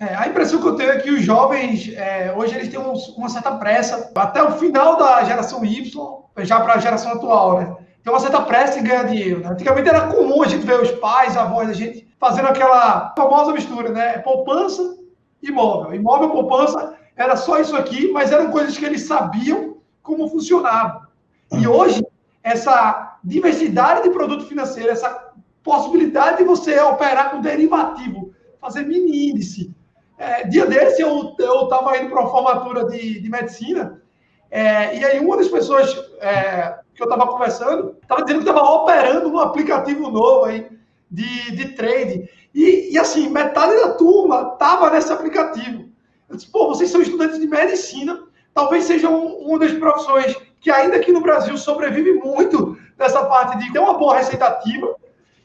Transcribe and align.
É, 0.00 0.14
a 0.14 0.26
impressão 0.26 0.62
que 0.62 0.66
eu 0.66 0.76
tenho 0.76 0.92
é 0.92 0.98
que 0.98 1.10
os 1.10 1.22
jovens, 1.22 1.92
é, 1.94 2.34
hoje, 2.34 2.54
eles 2.54 2.70
têm 2.70 2.80
um, 2.80 2.94
uma 3.18 3.28
certa 3.28 3.52
pressa, 3.56 4.10
até 4.16 4.42
o 4.42 4.52
final 4.52 4.96
da 4.96 5.22
geração 5.24 5.62
Y, 5.62 5.90
já 6.38 6.58
para 6.58 6.72
a 6.72 6.78
geração 6.78 7.12
atual, 7.12 7.58
né? 7.60 7.76
Tem 8.02 8.10
uma 8.10 8.18
certa 8.18 8.40
pressa 8.40 8.78
em 8.78 8.82
ganhar 8.82 9.02
dinheiro. 9.02 9.40
Né? 9.40 9.48
Antigamente 9.50 9.90
era 9.90 10.06
comum 10.06 10.42
a 10.42 10.48
gente 10.48 10.64
ver 10.64 10.80
os 10.80 10.90
pais, 10.92 11.36
avós 11.36 11.68
da 11.68 11.74
gente 11.74 12.08
fazendo 12.18 12.48
aquela 12.48 13.12
famosa 13.14 13.52
mistura, 13.52 13.90
né? 13.90 14.16
Poupança, 14.20 14.96
imóvel. 15.42 15.94
Imóvel, 15.94 16.30
poupança, 16.30 16.94
era 17.14 17.36
só 17.36 17.60
isso 17.60 17.76
aqui, 17.76 18.10
mas 18.10 18.32
eram 18.32 18.50
coisas 18.50 18.78
que 18.78 18.84
eles 18.86 19.02
sabiam 19.02 19.76
como 20.02 20.28
funcionava. 20.28 21.10
E 21.52 21.68
hoje, 21.68 22.02
essa 22.42 23.18
diversidade 23.22 24.04
de 24.04 24.08
produto 24.08 24.46
financeiro, 24.46 24.88
essa 24.88 25.30
possibilidade 25.62 26.38
de 26.38 26.44
você 26.44 26.80
operar 26.80 27.32
com 27.32 27.42
derivativo, 27.42 28.32
fazer 28.58 28.86
mini 28.86 29.28
índice. 29.28 29.74
É, 30.20 30.46
dia 30.46 30.66
desse, 30.66 31.00
eu 31.00 31.34
estava 31.38 31.96
indo 31.96 32.10
para 32.10 32.20
uma 32.20 32.30
formatura 32.30 32.84
de, 32.84 33.20
de 33.20 33.30
medicina, 33.30 34.02
é, 34.50 34.94
e 34.98 35.02
aí 35.02 35.18
uma 35.18 35.38
das 35.38 35.48
pessoas 35.48 35.96
é, 36.20 36.74
que 36.94 37.02
eu 37.02 37.06
estava 37.06 37.26
conversando 37.26 37.96
estava 38.02 38.22
dizendo 38.22 38.44
que 38.44 38.50
estava 38.50 38.68
operando 38.68 39.32
um 39.32 39.38
aplicativo 39.38 40.10
novo 40.10 40.44
aí 40.44 40.68
de, 41.10 41.56
de 41.56 41.68
trade. 41.70 42.28
E, 42.54 42.90
e 42.92 42.98
assim, 42.98 43.30
metade 43.30 43.74
da 43.80 43.94
turma 43.94 44.50
estava 44.52 44.90
nesse 44.90 45.10
aplicativo. 45.10 45.88
Eu 46.28 46.36
disse, 46.36 46.50
pô, 46.50 46.68
vocês 46.68 46.90
são 46.90 47.00
estudantes 47.00 47.40
de 47.40 47.46
medicina, 47.46 48.22
talvez 48.52 48.84
sejam 48.84 49.24
uma 49.38 49.58
das 49.58 49.72
profissões 49.72 50.36
que 50.60 50.70
ainda 50.70 50.96
aqui 50.96 51.12
no 51.12 51.22
Brasil 51.22 51.56
sobrevive 51.56 52.12
muito 52.12 52.76
nessa 52.98 53.24
parte 53.24 53.56
de 53.56 53.72
ter 53.72 53.78
uma 53.78 53.96
boa 53.96 54.18
receita 54.18 54.44
ativa, 54.44 54.94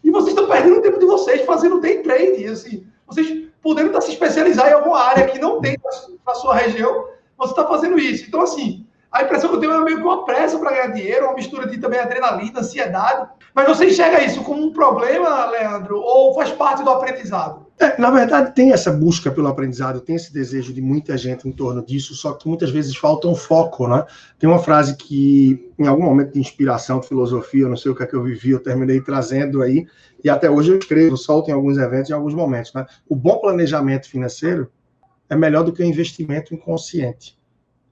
e 0.03 0.11
vocês 0.11 0.31
estão 0.33 0.49
perdendo 0.49 0.79
o 0.79 0.81
tempo 0.81 0.99
de 0.99 1.05
vocês 1.05 1.45
fazendo 1.45 1.79
day 1.79 2.03
trade, 2.03 2.45
assim, 2.47 2.85
vocês 3.07 3.45
podendo 3.65 3.87
estar 3.87 4.01
se 4.01 4.11
especializar 4.11 4.69
em 4.69 4.73
alguma 4.73 4.99
área 4.99 5.25
que 5.25 5.39
não 5.39 5.59
tem 5.59 5.75
na 6.23 6.35
sua 6.35 6.53
região, 6.53 7.07
você 7.35 7.49
está 7.49 7.65
fazendo 7.65 7.97
isso. 7.97 8.25
Então, 8.27 8.41
assim, 8.41 8.85
a 9.15 9.23
impressão 9.23 9.49
que 9.49 9.55
eu 9.55 9.59
tenho 9.61 9.71
é 9.71 9.79
meio 9.81 9.97
que 9.97 10.03
uma 10.03 10.25
pressa 10.25 10.59
para 10.59 10.71
ganhar 10.71 10.87
dinheiro, 10.87 11.25
uma 11.25 11.35
mistura 11.35 11.65
de 11.65 11.77
também 11.77 11.99
adrenalina, 11.99 12.59
ansiedade. 12.59 13.29
Mas 13.53 13.65
você 13.65 13.85
enxerga 13.85 14.21
isso 14.21 14.43
como 14.43 14.61
um 14.61 14.73
problema, 14.73 15.45
Leandro, 15.45 16.01
ou 16.01 16.35
faz 16.35 16.51
parte 16.51 16.83
do 16.83 16.89
aprendizado? 16.89 17.65
É, 17.79 17.99
na 17.99 18.11
verdade, 18.11 18.53
tem 18.53 18.73
essa 18.73 18.91
busca 18.91 19.31
pelo 19.31 19.47
aprendizado, 19.47 20.01
tem 20.01 20.17
esse 20.17 20.33
desejo 20.33 20.73
de 20.73 20.81
muita 20.81 21.17
gente 21.17 21.47
em 21.47 21.51
torno 21.53 21.85
disso, 21.85 22.13
só 22.13 22.33
que 22.33 22.45
muitas 22.45 22.69
vezes 22.71 22.93
falta 22.97 23.27
um 23.29 23.35
foco, 23.35 23.87
né? 23.87 24.05
Tem 24.37 24.49
uma 24.49 24.59
frase 24.59 24.97
que, 24.97 25.71
em 25.79 25.87
algum 25.87 26.03
momento 26.03 26.33
de 26.33 26.39
inspiração, 26.39 26.99
de 26.99 27.07
filosofia, 27.07 27.69
não 27.69 27.77
sei 27.77 27.91
o 27.91 27.95
que 27.95 28.03
é 28.03 28.07
que 28.07 28.15
eu 28.15 28.23
vivi, 28.23 28.51
eu 28.51 28.59
terminei 28.59 28.99
trazendo 28.99 29.61
aí, 29.61 29.85
e 30.21 30.29
até 30.29 30.49
hoje 30.49 30.71
eu 30.71 30.77
escrevo, 30.77 31.15
solto 31.15 31.49
em 31.49 31.53
alguns 31.53 31.77
eventos, 31.77 32.09
em 32.09 32.13
alguns 32.13 32.33
momentos, 32.33 32.73
né? 32.73 32.85
O 33.07 33.15
bom 33.15 33.37
planejamento 33.37 34.09
financeiro 34.09 34.69
é 35.29 35.35
melhor 35.37 35.63
do 35.63 35.71
que 35.71 35.81
o 35.81 35.85
investimento 35.85 36.53
inconsciente. 36.53 37.37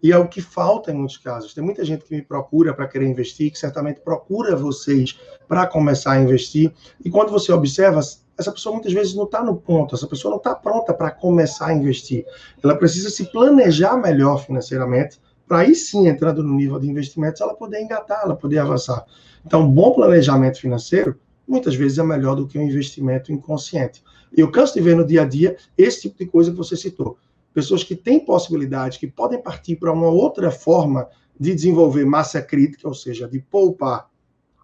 E 0.04 0.12
é 0.12 0.18
o 0.18 0.28
que 0.28 0.42
falta 0.42 0.92
em 0.92 0.96
muitos 0.96 1.16
casos. 1.18 1.54
Tem 1.54 1.64
muita 1.64 1.86
gente 1.86 2.04
que 2.04 2.14
me 2.14 2.22
procura 2.22 2.74
para 2.74 2.90
querer 2.90 3.08
investir, 3.08 3.50
que 3.50 3.58
certamente 3.58 4.02
procura 4.02 4.54
vocês 4.54 5.18
para 5.48 5.66
começar 5.66 6.12
a 6.12 6.22
investir. 6.22 6.74
E 7.06 7.10
quando 7.10 7.32
você 7.32 7.54
observa, 7.54 8.02
essa 8.38 8.52
pessoa 8.52 8.74
muitas 8.74 8.92
vezes 8.92 9.16
não 9.16 9.24
está 9.24 9.42
no 9.42 9.56
ponto, 9.56 9.96
essa 9.96 10.06
pessoa 10.06 10.32
não 10.32 10.40
está 10.40 10.54
pronta 10.54 10.94
para 10.94 11.10
começar 11.10 11.68
a 11.68 11.74
investir. 11.74 12.26
Ela 12.62 12.76
precisa 12.76 13.10
se 13.10 13.32
planejar 13.32 13.96
melhor 13.96 14.46
financeiramente, 14.46 15.22
para 15.48 15.60
aí 15.60 15.74
sim, 15.74 16.08
entrando 16.10 16.44
no 16.44 16.54
nível 16.54 16.80
de 16.80 16.90
investimentos, 16.90 17.40
ela 17.40 17.54
poder 17.54 17.82
engatar, 17.82 18.24
ela 18.26 18.36
poder 18.36 18.60
avançar. 18.60 19.06
Então, 19.46 19.70
bom 19.70 19.94
planejamento 19.94 20.60
financeiro 20.60 21.18
muitas 21.48 21.76
vezes 21.76 21.98
é 21.98 22.04
melhor 22.04 22.36
do 22.36 22.46
que 22.46 22.60
um 22.60 22.62
investimento 22.62 23.32
inconsciente. 23.32 24.04
E 24.36 24.42
eu 24.42 24.52
canso 24.52 24.74
de 24.74 24.82
ver 24.82 24.98
no 24.98 25.06
dia 25.06 25.22
a 25.22 25.26
dia 25.26 25.56
esse 25.78 26.02
tipo 26.02 26.18
de 26.18 26.26
coisa 26.26 26.52
que 26.52 26.58
você 26.58 26.76
citou 26.76 27.18
pessoas 27.54 27.84
que 27.84 27.96
têm 27.96 28.20
possibilidade, 28.20 29.00
que 29.00 29.08
podem 29.08 29.42
partir 29.42 29.76
para 29.76 29.92
uma 29.92 30.08
outra 30.08 30.50
forma 30.52 31.08
de 31.40 31.54
desenvolver 31.54 32.06
massa 32.06 32.42
crítica, 32.42 32.88
ou 32.88 32.94
seja, 32.94 33.28
de 33.28 33.40
poupar, 33.40 34.10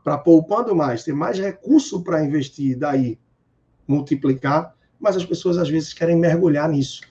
para 0.03 0.17
poupando 0.17 0.75
mais, 0.75 1.03
ter 1.03 1.13
mais 1.13 1.37
recurso 1.37 2.01
para 2.03 2.23
investir, 2.23 2.77
daí 2.77 3.19
multiplicar, 3.87 4.75
mas 4.99 5.15
as 5.15 5.25
pessoas 5.25 5.57
às 5.57 5.69
vezes 5.69 5.93
querem 5.93 6.17
mergulhar 6.17 6.69
nisso. 6.69 7.01